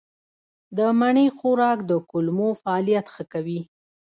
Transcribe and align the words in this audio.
د 0.77 0.79
مڼې 0.99 1.25
خوراک 1.37 1.79
د 1.89 1.91
کولمو 2.09 2.49
فعالیت 2.61 3.05
ښه 3.13 3.23
کوي. 3.33 3.61